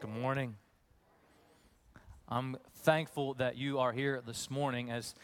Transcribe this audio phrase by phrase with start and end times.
[0.00, 0.56] Good morning.
[2.28, 4.90] I'm thankful that you are here this morning.
[4.90, 5.14] As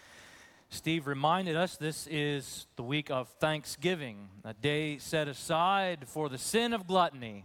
[0.70, 6.38] Steve reminded us, this is the week of Thanksgiving, a day set aside for the
[6.38, 7.44] sin of gluttony.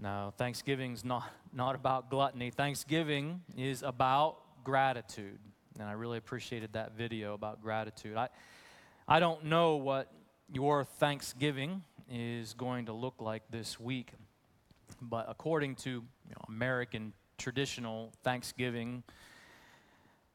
[0.00, 2.50] No, Thanksgiving's not, not about gluttony.
[2.50, 5.38] Thanksgiving is about gratitude.
[5.78, 8.16] And I really appreciated that video about gratitude.
[8.16, 8.28] I,
[9.06, 10.10] I don't know what
[10.52, 14.12] your Thanksgiving is going to look like this week,
[15.00, 19.02] but according to you know, American traditional Thanksgiving,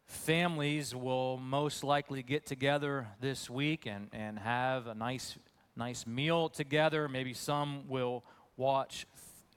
[0.05, 5.38] families will most likely get together this week and, and have a nice,
[5.75, 7.08] nice meal together.
[7.08, 8.23] Maybe some will
[8.58, 9.05] watch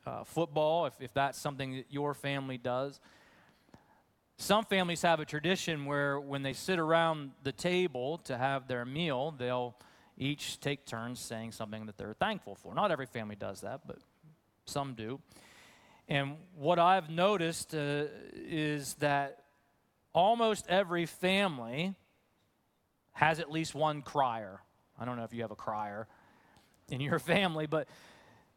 [0.06, 3.00] uh, football if, if that's something that your family does.
[4.36, 8.84] Some families have a tradition where when they sit around the table to have their
[8.84, 9.74] meal, they'll
[10.18, 12.74] each take turns saying something that they're thankful for.
[12.74, 13.98] Not every family does that, but
[14.66, 15.20] some do.
[16.08, 19.44] And what I've noticed uh, is that
[20.12, 21.94] almost every family
[23.12, 24.60] has at least one crier.
[24.98, 26.08] I don't know if you have a crier
[26.88, 27.88] in your family, but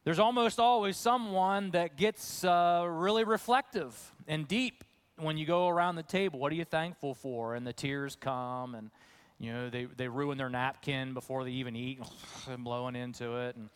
[0.04, 3.96] there's almost always someone that gets uh, really reflective
[4.28, 4.84] and deep
[5.18, 7.56] when you go around the table, what are you thankful for?
[7.56, 8.92] And the tears come, and
[9.40, 12.00] you know they, they ruin their napkin before they even eat,
[12.50, 13.56] and blowing into it.
[13.56, 13.70] And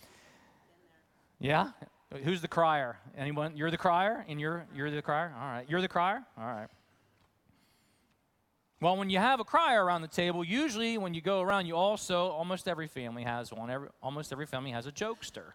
[1.40, 1.70] yeah,
[2.24, 2.98] who's the crier?
[3.18, 3.56] Anyone?
[3.56, 5.34] You're the crier, and you're you're the crier.
[5.36, 6.24] All right, you're the crier.
[6.38, 6.68] All right.
[8.82, 11.76] Well, when you have a crier around the table, usually when you go around, you
[11.76, 13.70] also almost every family has one.
[13.70, 15.52] Every, almost every family has a jokester.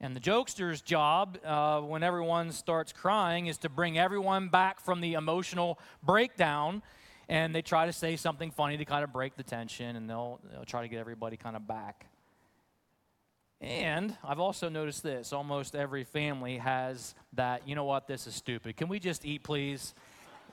[0.00, 5.02] And the jokester's job, uh, when everyone starts crying, is to bring everyone back from
[5.02, 6.82] the emotional breakdown.
[7.28, 10.40] And they try to say something funny to kind of break the tension, and they'll,
[10.50, 12.06] they'll try to get everybody kind of back.
[13.60, 18.34] And I've also noticed this almost every family has that, you know what, this is
[18.34, 18.76] stupid.
[18.76, 19.94] Can we just eat, please?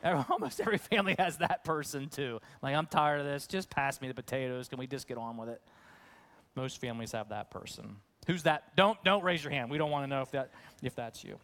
[0.30, 2.40] Almost every family has that person too.
[2.62, 3.48] Like, I'm tired of this.
[3.48, 4.68] Just pass me the potatoes.
[4.68, 5.62] Can we just get on with it?
[6.56, 7.96] Most families have that person.
[8.28, 8.76] Who's that?
[8.76, 9.72] Don't don't raise your hand.
[9.72, 11.40] We don't want to know if that if that's you.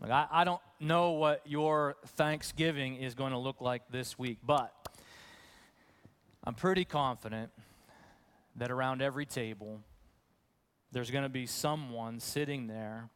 [0.00, 4.38] Like I, I don't know what your Thanksgiving is going to look like this week,
[4.44, 4.72] but
[6.44, 7.50] I'm pretty confident
[8.56, 9.80] that around every table
[10.92, 13.10] there's going to be someone sitting there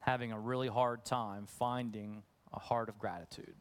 [0.00, 2.22] having a really hard time finding
[2.52, 3.54] a heart of gratitude.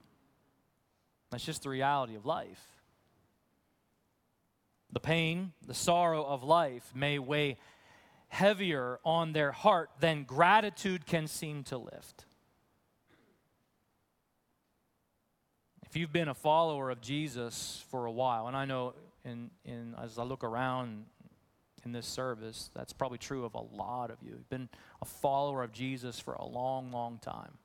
[1.30, 2.62] That's just the reality of life.
[4.92, 7.58] The pain, the sorrow of life may weigh
[8.28, 12.26] heavier on their heart than gratitude can seem to lift.
[15.84, 18.94] If you've been a follower of Jesus for a while, and I know
[19.24, 21.06] in, in, as I look around
[21.86, 24.32] in this service, that's probably true of a lot of you.
[24.32, 24.70] You've been
[25.02, 27.58] a follower of Jesus for a long, long time.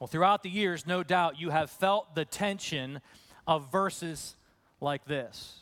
[0.00, 3.00] Well, throughout the years, no doubt you have felt the tension
[3.46, 4.36] of verses
[4.80, 5.60] like this.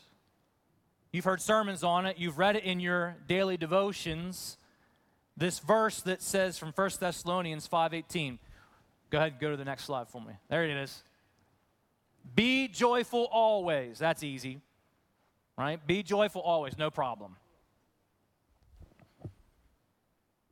[1.11, 4.57] You've heard sermons on it, you've read it in your daily devotions.
[5.37, 8.39] This verse that says from 1 Thessalonians 5:18.
[9.09, 10.33] Go ahead and go to the next slide for me.
[10.49, 11.03] There it is.
[12.35, 13.99] Be joyful always.
[13.99, 14.61] That's easy.
[15.57, 15.85] Right?
[15.85, 17.35] Be joyful always, no problem.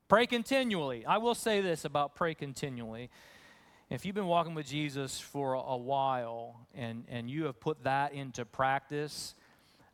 [0.07, 1.05] Pray continually.
[1.05, 3.09] I will say this about pray continually.
[3.89, 8.13] If you've been walking with Jesus for a while and, and you have put that
[8.13, 9.35] into practice,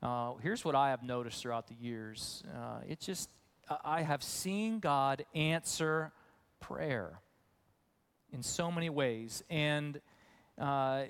[0.04, 2.44] uh, here's what I have noticed throughout the years.
[2.56, 3.30] Uh, it's just,
[3.84, 6.12] I have seen God answer
[6.60, 7.20] prayer
[8.34, 9.44] in so many ways.
[9.50, 10.02] And
[10.60, 11.04] uh,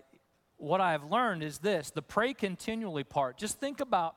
[0.57, 3.37] what I have learned is this the pray continually part.
[3.37, 4.15] Just think about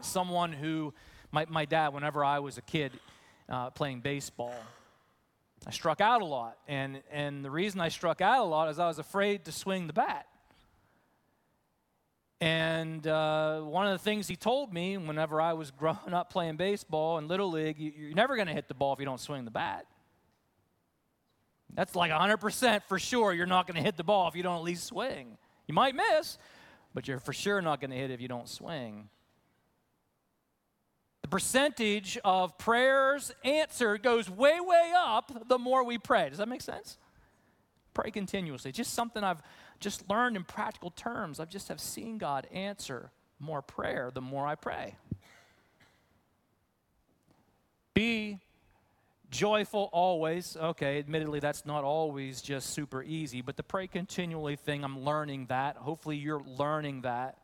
[0.00, 0.92] someone who,
[1.30, 2.92] my, my dad, whenever I was a kid
[3.48, 4.54] uh, playing baseball,
[5.66, 6.58] I struck out a lot.
[6.68, 9.86] And, and the reason I struck out a lot is I was afraid to swing
[9.86, 10.26] the bat.
[12.40, 16.56] And uh, one of the things he told me whenever I was growing up playing
[16.56, 19.20] baseball in Little League, you, are never going to hit the ball if you don't
[19.20, 19.86] swing the bat.
[21.74, 24.56] That's like 100% for sure you're not going to hit the ball if you don't
[24.56, 25.36] at least swing.
[25.66, 26.38] You might miss,
[26.94, 29.08] but you're for sure not going to hit it if you don't swing.
[31.22, 36.28] The percentage of prayers answered goes way, way up the more we pray.
[36.28, 36.98] Does that make sense?
[37.94, 38.72] Pray continuously.
[38.72, 39.42] Just something I've
[39.80, 41.40] just learned in practical terms.
[41.40, 43.10] I've just have seen God answer
[43.40, 44.96] more prayer the more I pray.
[47.94, 48.40] Be
[49.30, 50.56] joyful always.
[50.56, 55.46] Okay, admittedly, that's not always just super easy, but the pray continually thing, I'm learning
[55.46, 55.76] that.
[55.76, 57.38] Hopefully, you're learning that.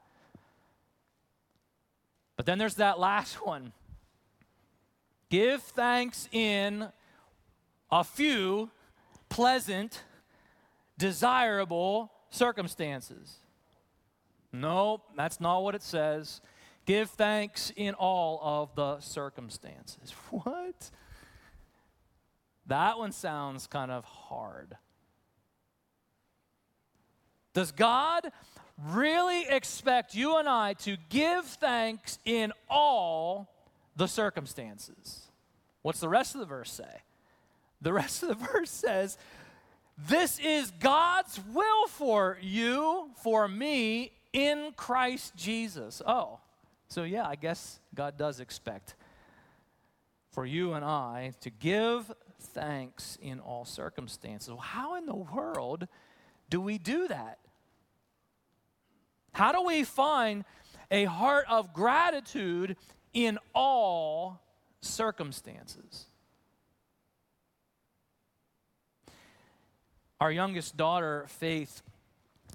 [2.36, 3.72] But then there's that last one
[5.30, 6.88] Give thanks in
[7.90, 8.70] a few
[9.28, 10.02] pleasant,
[10.98, 13.36] desirable circumstances.
[14.52, 16.40] No, that's not what it says.
[16.84, 20.12] Give thanks in all of the circumstances.
[20.30, 20.90] What?
[22.70, 24.76] That one sounds kind of hard.
[27.52, 28.30] Does God
[28.92, 33.52] really expect you and I to give thanks in all
[33.96, 35.32] the circumstances?
[35.82, 37.02] What's the rest of the verse say?
[37.82, 39.18] The rest of the verse says,
[39.98, 46.00] This is God's will for you, for me, in Christ Jesus.
[46.06, 46.38] Oh,
[46.86, 48.94] so yeah, I guess God does expect
[50.30, 54.48] for you and I to give thanks in all circumstances.
[54.48, 55.86] Well, how in the world
[56.48, 57.38] do we do that?
[59.32, 60.44] How do we find
[60.90, 62.76] a heart of gratitude
[63.12, 64.40] in all
[64.80, 66.06] circumstances?
[70.20, 71.82] Our youngest daughter, Faith,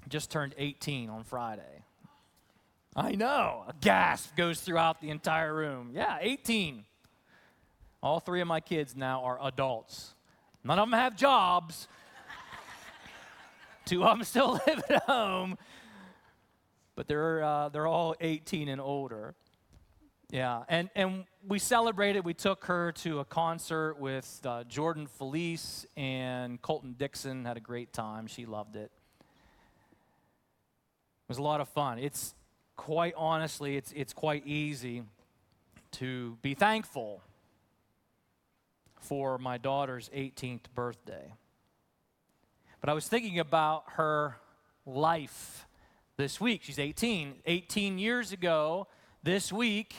[0.08, 1.82] just turned 18 on Friday.
[2.94, 5.90] I know, a gasp goes throughout the entire room.
[5.92, 6.84] Yeah, 18.
[8.06, 10.14] All three of my kids now are adults.
[10.62, 11.88] None of them have jobs.
[13.84, 15.58] Two of them still live at home,
[16.94, 19.34] but they're, uh, they're all 18 and older.
[20.30, 22.24] Yeah, and, and we celebrated.
[22.24, 27.44] We took her to a concert with uh, Jordan Feliz and Colton Dixon.
[27.44, 28.28] Had a great time.
[28.28, 28.92] She loved it.
[29.18, 29.24] It
[31.26, 31.98] was a lot of fun.
[31.98, 32.36] It's
[32.76, 35.02] quite honestly, it's, it's quite easy
[35.90, 37.20] to be thankful
[39.06, 41.32] for my daughter's 18th birthday.
[42.80, 44.36] But I was thinking about her
[44.84, 45.66] life
[46.16, 46.62] this week.
[46.62, 47.36] She's 18.
[47.46, 48.88] 18 years ago,
[49.22, 49.94] this week,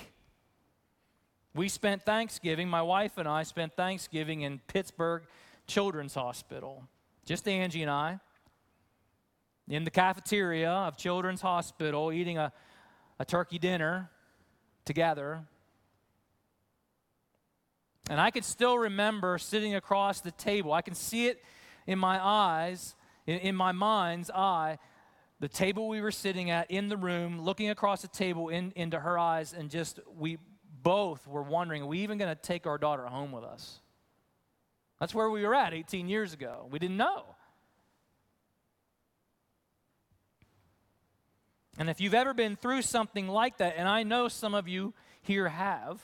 [1.54, 5.24] we spent Thanksgiving, my wife and I spent Thanksgiving in Pittsburgh
[5.68, 6.83] Children's Hospital.
[7.25, 8.19] Just Angie and I.
[9.68, 12.53] In the cafeteria of Children's Hospital, eating a,
[13.19, 14.10] a turkey dinner
[14.86, 15.42] together.
[18.09, 20.71] And I can still remember sitting across the table.
[20.71, 21.44] I can see it
[21.86, 22.95] in my eyes,
[23.25, 24.77] in, in my mind's eye,
[25.39, 29.00] the table we were sitting at in the room, looking across the table in, into
[29.00, 30.38] her eyes, and just we
[30.81, 33.80] both were wondering, are we even going to take our daughter home with us?
[35.00, 36.68] That's where we were at 18 years ago.
[36.71, 37.36] We didn't know.
[41.77, 44.95] And if you've ever been through something like that, and I know some of you
[45.21, 46.01] here have,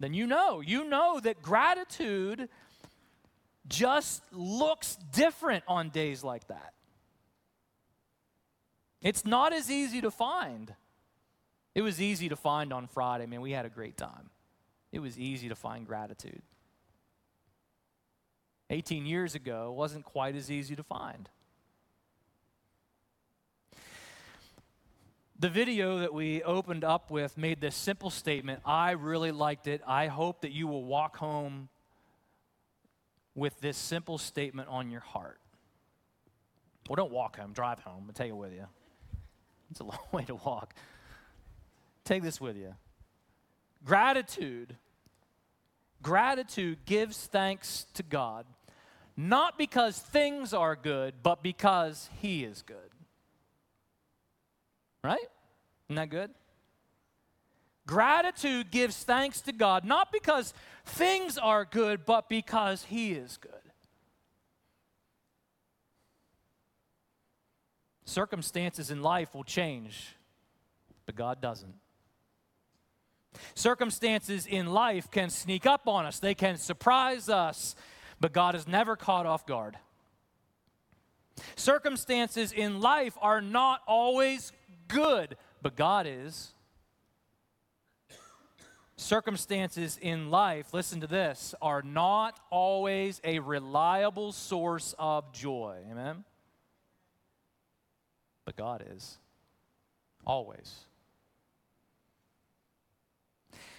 [0.00, 0.60] then you know.
[0.60, 2.48] You know that gratitude
[3.68, 6.74] just looks different on days like that.
[9.02, 10.74] It's not as easy to find.
[11.74, 13.26] It was easy to find on Friday.
[13.26, 14.30] Man, we had a great time.
[14.90, 16.42] It was easy to find gratitude.
[18.70, 21.28] 18 years ago wasn't quite as easy to find.
[25.40, 28.60] The video that we opened up with made this simple statement.
[28.64, 29.80] I really liked it.
[29.86, 31.68] I hope that you will walk home
[33.36, 35.38] with this simple statement on your heart.
[36.88, 38.04] Well, don't walk home, drive home.
[38.08, 38.66] I'll take it with you.
[39.70, 40.74] It's a long way to walk.
[42.04, 42.74] Take this with you.
[43.84, 44.74] Gratitude.
[46.02, 48.44] Gratitude gives thanks to God,
[49.16, 52.90] not because things are good, but because He is good.
[55.08, 55.26] Right?
[55.88, 56.30] Isn't that good?
[57.86, 60.52] Gratitude gives thanks to God, not because
[60.84, 63.52] things are good, but because He is good.
[68.04, 70.14] Circumstances in life will change,
[71.06, 71.76] but God doesn't.
[73.54, 77.74] Circumstances in life can sneak up on us, they can surprise us,
[78.20, 79.78] but God is never caught off guard.
[81.56, 84.52] Circumstances in life are not always
[84.88, 86.52] good, but God is.
[88.96, 95.76] Circumstances in life, listen to this, are not always a reliable source of joy.
[95.88, 96.24] Amen?
[98.44, 99.18] But God is.
[100.26, 100.80] Always.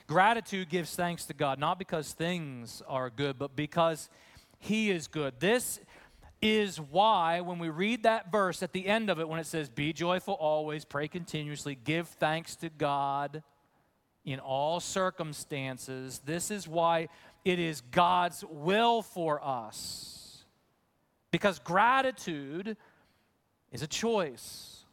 [0.08, 4.10] Gratitude gives thanks to God, not because things are good, but because
[4.58, 5.40] He is good.
[5.40, 5.80] This
[6.42, 9.70] is why, when we read that verse at the end of it, when it says,
[9.70, 13.44] Be joyful always, pray continuously, give thanks to God
[14.26, 17.10] in all circumstances, this is why
[17.46, 20.44] it is God's will for us.
[21.32, 22.78] Because gratitude
[23.72, 24.86] is a choice.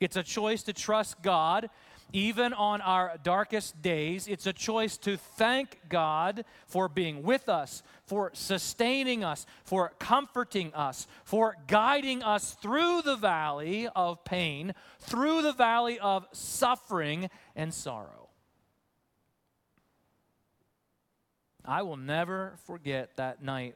[0.00, 1.70] It's a choice to trust God
[2.12, 4.28] even on our darkest days.
[4.28, 10.72] It's a choice to thank God for being with us, for sustaining us, for comforting
[10.74, 17.74] us, for guiding us through the valley of pain, through the valley of suffering and
[17.74, 18.28] sorrow.
[21.64, 23.74] I will never forget that night.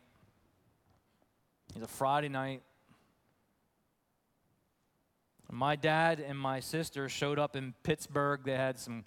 [1.71, 2.63] It was a Friday night.
[5.51, 8.41] My dad and my sister showed up in Pittsburgh.
[8.45, 9.05] They had some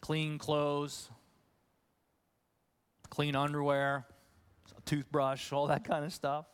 [0.00, 1.10] clean clothes,
[3.10, 4.06] clean underwear,
[4.76, 6.46] a toothbrush, all that kind of stuff.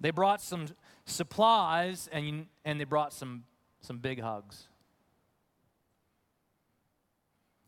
[0.00, 0.66] They brought some
[1.06, 3.44] supplies and, and they brought some,
[3.80, 4.66] some big hugs.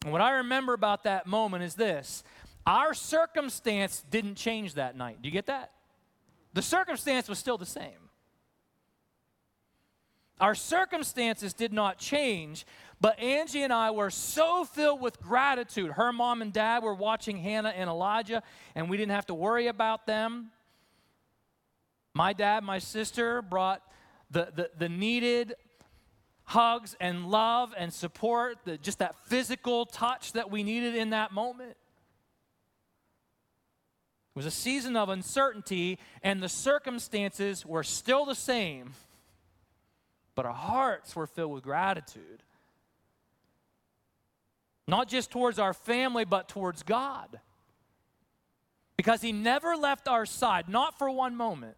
[0.02, 2.25] And what I remember about that moment is this
[2.66, 5.23] our circumstance didn't change that night.
[5.23, 5.71] Do you get that?
[6.52, 8.05] The circumstance was still the same.
[10.40, 12.66] Our circumstances did not change,
[13.00, 15.93] but Angie and I were so filled with gratitude.
[15.93, 18.43] Her mom and dad were watching Hannah and Elijah,
[18.75, 20.50] and we didn't have to worry about them.
[22.12, 23.83] My dad, my sister brought
[24.31, 25.55] the, the, the needed
[26.45, 31.33] hugs and love and support, the, just that physical touch that we needed in that
[31.33, 31.71] moment.
[31.71, 31.76] It
[34.35, 38.93] was a season of uncertainty, and the circumstances were still the same
[40.37, 42.43] but our hearts were filled with gratitude.
[44.87, 47.40] Not just towards our family, but towards God.
[48.97, 51.76] Because He never left our side, not for one moment.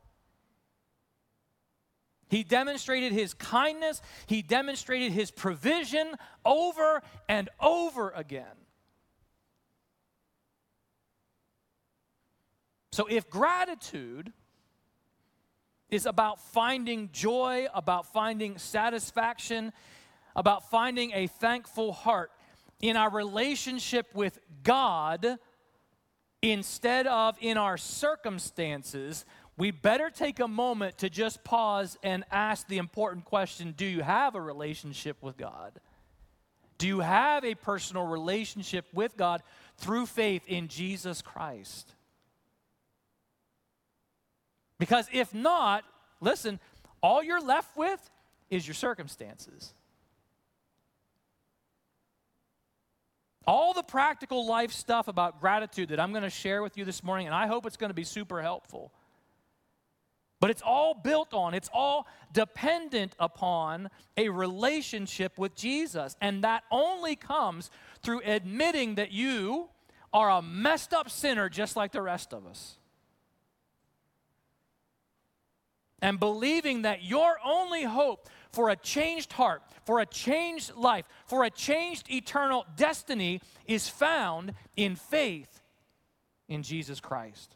[2.29, 8.45] He demonstrated His kindness, He demonstrated His provision over and over again.
[12.93, 14.33] So, if gratitude
[15.91, 19.73] is about finding joy, about finding satisfaction,
[20.37, 22.31] about finding a thankful heart
[22.81, 25.39] in our relationship with God
[26.43, 29.25] instead of in our circumstances,
[29.57, 34.03] we better take a moment to just pause and ask the important question Do you
[34.03, 35.81] have a relationship with God?
[36.79, 39.43] Do you have a personal relationship with God
[39.79, 41.93] through faith in Jesus Christ?
[44.79, 45.85] Because if not,
[46.21, 46.61] listen,
[47.03, 48.11] all you're left with
[48.51, 49.75] is your circumstances.
[53.47, 57.03] All the practical life stuff about gratitude that I'm going to share with you this
[57.03, 58.93] morning, and I hope it's going to be super helpful.
[60.41, 66.17] But it's all built on, it's all dependent upon a relationship with Jesus.
[66.21, 67.71] And that only comes
[68.03, 69.69] through admitting that you
[70.13, 72.77] are a messed up sinner just like the rest of us.
[76.01, 81.45] And believing that your only hope for a changed heart, for a changed life, for
[81.45, 85.61] a changed eternal destiny is found in faith
[86.49, 87.55] in Jesus Christ.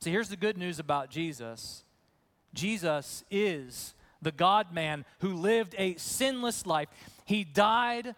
[0.00, 1.84] See, here's the good news about Jesus
[2.54, 6.88] Jesus is the God man who lived a sinless life.
[7.24, 8.14] He died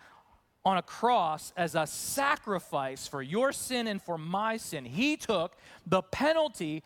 [0.65, 4.85] on a cross as a sacrifice for your sin and for my sin.
[4.85, 6.83] He took the penalty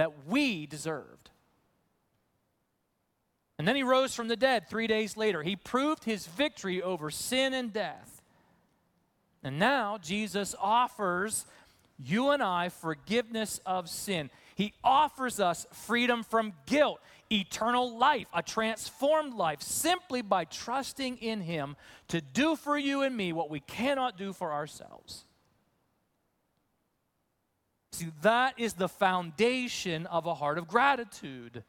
[0.00, 1.28] that we deserved.
[3.58, 5.42] And then he rose from the dead three days later.
[5.42, 8.22] He proved his victory over sin and death.
[9.42, 11.44] And now Jesus offers
[11.98, 14.30] you and I forgiveness of sin.
[14.54, 16.98] He offers us freedom from guilt,
[17.30, 21.76] eternal life, a transformed life, simply by trusting in Him
[22.08, 25.26] to do for you and me what we cannot do for ourselves.
[27.92, 31.64] See, that is the foundation of a heart of gratitude.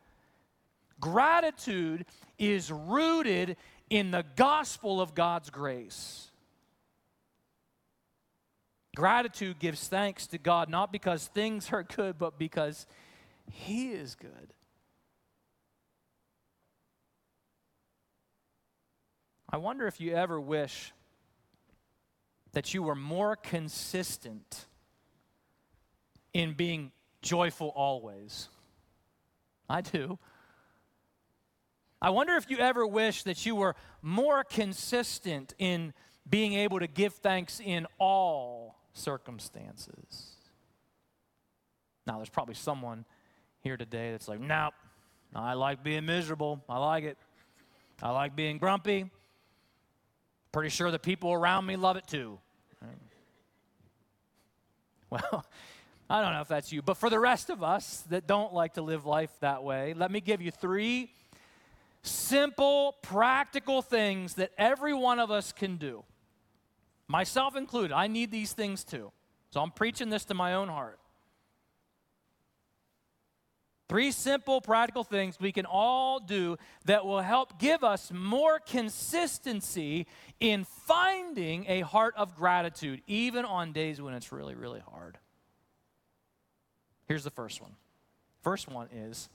[1.00, 2.06] Gratitude
[2.38, 3.58] is rooted
[3.90, 6.30] in the gospel of God's grace.
[8.96, 12.86] Gratitude gives thanks to God not because things are good, but because
[13.50, 14.54] He is good.
[19.50, 20.94] I wonder if you ever wish
[22.54, 24.66] that you were more consistent
[26.34, 28.50] in being joyful always.
[29.70, 30.20] I do.
[32.02, 35.94] I wonder if you ever wish that you were more consistent in
[36.28, 40.32] being able to give thanks in all circumstances.
[42.08, 43.06] Now, there's probably someone
[43.62, 44.74] here today that's like, nope,
[45.36, 46.64] I like being miserable.
[46.68, 47.18] I like it.
[48.02, 49.10] I like being grumpy.
[50.52, 52.40] Pretty sure the people around me love it too.
[55.12, 55.46] Well,
[56.12, 58.74] I don't know if that's you, but for the rest of us that don't like
[58.74, 61.10] to live life that way, let me give you three
[62.04, 66.04] simple, practical things that every one of us can do.
[67.08, 69.14] Myself included, I need these things too.
[69.52, 71.00] So I'm preaching this to my own heart.
[73.88, 80.08] Three simple, practical things we can all do that will help give us more consistency
[80.42, 85.18] in finding a heart of gratitude, even on days when it's really, really hard.
[87.12, 87.74] Here's the first one.
[88.42, 89.28] First one is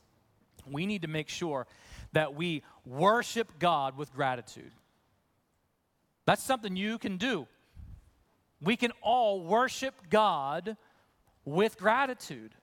[0.67, 1.67] we need to make sure
[2.13, 4.71] that we worship God with gratitude.
[6.25, 7.47] That's something you can do.
[8.63, 10.79] We can all worship God
[11.45, 12.55] with gratitude.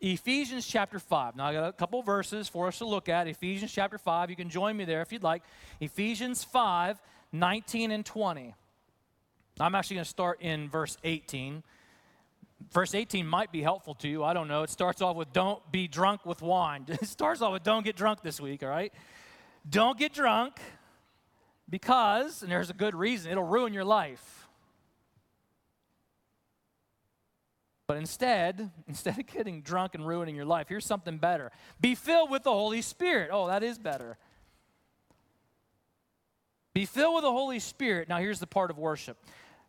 [0.00, 1.34] Ephesians chapter 5.
[1.34, 3.26] Now, I got a couple verses for us to look at.
[3.26, 4.30] Ephesians chapter 5.
[4.30, 5.42] You can join me there if you'd like.
[5.80, 8.54] Ephesians 5, 19 and 20.
[9.58, 11.64] I'm actually going to start in verse 18.
[12.72, 14.24] Verse 18 might be helpful to you.
[14.24, 14.62] I don't know.
[14.62, 16.86] It starts off with don't be drunk with wine.
[16.88, 18.92] It starts off with don't get drunk this week, all right?
[19.68, 20.58] Don't get drunk
[21.68, 24.48] because, and there's a good reason, it'll ruin your life.
[27.86, 31.52] But instead, instead of getting drunk and ruining your life, here's something better.
[31.80, 33.30] Be filled with the Holy Spirit.
[33.32, 34.18] Oh, that is better.
[36.72, 38.08] Be filled with the Holy Spirit.
[38.08, 39.16] Now, here's the part of worship.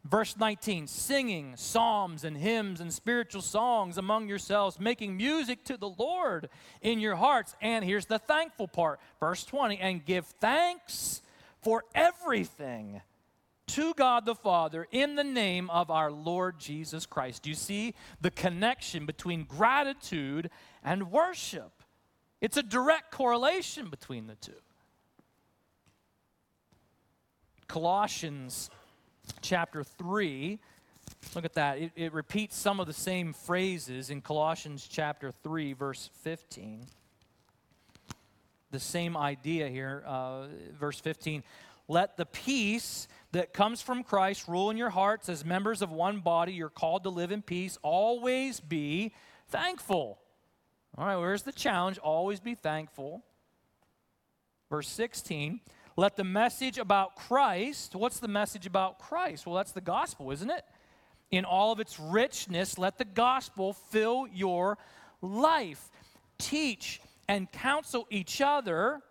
[0.05, 5.89] Verse 19, singing psalms and hymns and spiritual songs among yourselves, making music to the
[5.89, 6.47] Lord
[6.83, 7.55] in your hearts.
[7.59, 8.99] And here's the thankful part.
[9.19, 11.23] Verse 20, and give thanks
[11.63, 13.01] for everything
[13.65, 17.41] to God the Father in the name of our Lord Jesus Christ.
[17.41, 20.51] Do you see the connection between gratitude
[20.83, 21.71] and worship?
[22.41, 24.51] It's a direct correlation between the two.
[27.67, 28.69] Colossians
[29.41, 30.59] chapter 3.
[31.33, 31.79] Look at that.
[31.79, 36.85] It, it, repeats some of the same phrases in Colossians chapter 3, verse 15.
[38.71, 40.47] The same idea here, uh,
[40.79, 41.43] verse 15.
[41.87, 46.19] Let the peace that comes from Christ rule in your hearts as members of one
[46.19, 46.53] body.
[46.53, 47.77] You're called to live in peace.
[47.83, 49.13] Always be
[49.49, 50.19] thankful.
[50.97, 51.97] All right, where's the challenge?
[51.97, 53.23] Always be thankful.
[54.69, 55.59] Verse 16.
[55.97, 59.45] Let the message about Christ, what's the message about Christ?
[59.45, 60.63] Well, that's the gospel, isn't it?
[61.31, 64.77] In all of its richness, let the gospel fill your
[65.21, 65.89] life.
[66.37, 69.01] Teach and counsel each other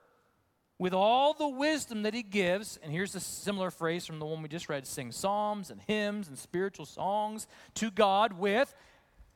[0.78, 2.78] with all the wisdom that he gives.
[2.82, 6.28] And here's a similar phrase from the one we just read sing psalms and hymns
[6.28, 8.74] and spiritual songs to God with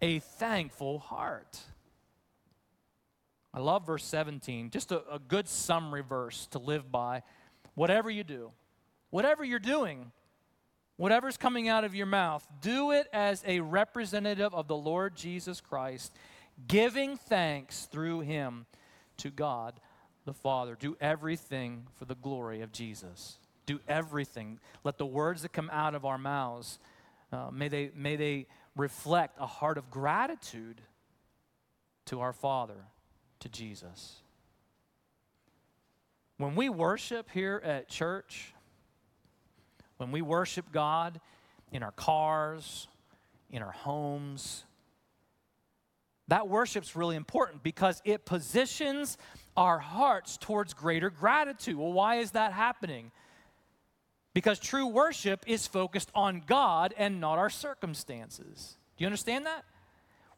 [0.03, 1.61] a thankful heart.
[3.55, 7.23] I love verse 17, just a, a good summary verse to live by
[7.79, 8.51] whatever you do,
[9.11, 10.11] whatever you're doing,
[10.97, 15.61] whatever's coming out of your mouth, do it as a representative of the Lord Jesus
[15.61, 16.13] Christ,
[16.67, 18.67] giving thanks through him
[19.19, 19.79] to God
[20.25, 20.77] the Father.
[20.79, 23.39] Do everything for the glory of Jesus.
[23.65, 24.59] Do everything.
[24.83, 26.81] Let the words that come out of our mouths,
[27.33, 30.83] uh, may, they, may they reflect a heart of gratitude
[32.07, 32.87] to our Father,
[33.39, 34.23] to Jesus.
[36.39, 38.55] When we worship here at church,
[39.97, 41.21] when we worship God
[41.73, 42.87] in our cars,
[43.51, 44.65] in our homes,
[46.29, 49.19] that worship's really important because it positions
[49.57, 51.77] our hearts towards greater gratitude.
[51.77, 53.11] Well, why is that happening?
[54.33, 58.77] Because true worship is focused on God and not our circumstances.
[58.97, 59.65] Do you understand that?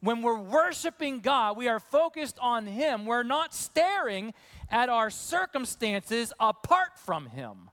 [0.01, 3.05] When we're worshiping God, we are focused on Him.
[3.05, 4.33] We're not staring
[4.69, 7.69] at our circumstances apart from Him.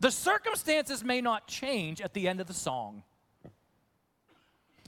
[0.00, 3.04] The circumstances may not change at the end of the song.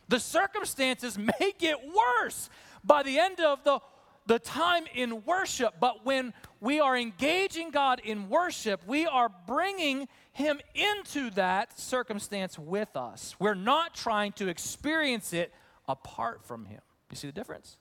[0.09, 2.51] The circumstances may get worse
[2.83, 3.79] by the end of the,
[4.27, 10.09] the time in worship, but when we are engaging God in worship, we are bringing
[10.33, 13.37] Him into that circumstance with us.
[13.39, 15.53] We're not trying to experience it
[15.89, 16.81] apart from Him.
[17.11, 17.77] You see the difference?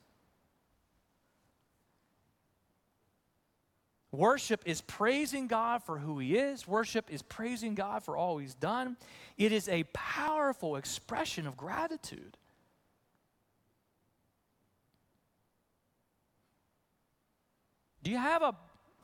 [4.12, 6.68] Worship is praising God for who He is.
[6.68, 8.96] Worship is praising God for all He's done.
[9.36, 12.36] It is a powerful expression of gratitude.
[18.04, 18.54] Do you have a,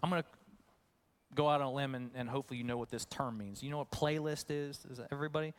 [0.02, 0.28] I'm going to
[1.34, 3.62] go out on a limb and, and hopefully you know what this term means.
[3.62, 4.84] You know what playlist is?
[4.90, 5.54] Is everybody?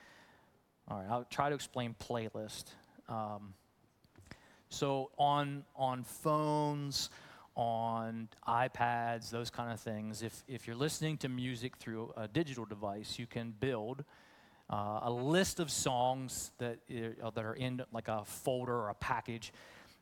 [0.88, 2.65] All right, I'll try to explain playlist.
[3.12, 3.54] Um,
[4.69, 7.10] so on, on phones,
[7.56, 10.24] on iPads, those kind of things.
[10.24, 14.06] If, if you're listening to music through a digital device, you can build
[14.69, 18.93] uh, a list of songs that, uh, that are in like a folder or a
[18.93, 19.52] package,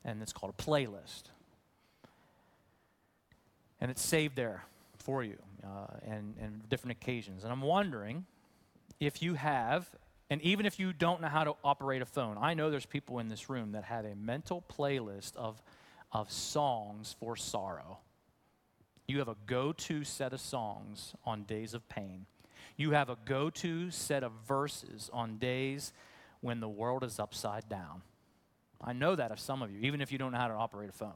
[0.05, 1.23] and it's called a playlist.
[3.81, 4.65] And it's saved there
[4.99, 7.43] for you uh, and, and different occasions.
[7.43, 8.25] And I'm wondering
[8.99, 9.89] if you have,
[10.29, 13.19] and even if you don't know how to operate a phone, I know there's people
[13.19, 15.61] in this room that have a mental playlist of,
[16.11, 17.99] of songs for sorrow.
[19.07, 22.27] You have a go to set of songs on days of pain.
[22.77, 25.93] You have a go to set of verses on days
[26.41, 28.03] when the world is upside down.
[28.81, 30.89] I know that of some of you, even if you don't know how to operate
[30.89, 31.11] a phone.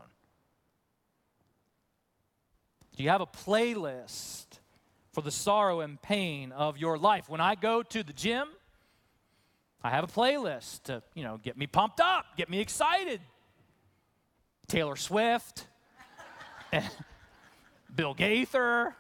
[2.96, 4.46] Do you have a playlist
[5.14, 7.30] for the sorrow and pain of your life?
[7.30, 8.48] When I go to the gym,
[9.84, 13.20] I have a playlist to, you know, get me pumped up, get me excited.
[14.68, 15.68] Taylor Swift,
[17.96, 18.92] Bill Gaither,